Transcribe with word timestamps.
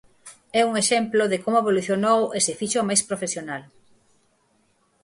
É 0.59 0.61
un 0.69 0.73
exemplo 0.83 1.23
de 1.31 1.37
como 1.43 1.61
evolucionou 1.63 2.21
e 2.37 2.39
se 2.45 2.57
fixo 2.59 2.87
máis 2.87 3.01
profesional. 3.09 3.63